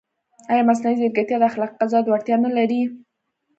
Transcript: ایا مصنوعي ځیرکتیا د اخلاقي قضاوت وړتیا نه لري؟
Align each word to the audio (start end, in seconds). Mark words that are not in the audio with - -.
ایا 0.51 0.63
مصنوعي 0.69 0.95
ځیرکتیا 0.99 1.37
د 1.39 1.43
اخلاقي 1.49 1.75
قضاوت 1.79 2.05
وړتیا 2.07 2.35
نه 2.45 2.49
لري؟ 2.57 2.81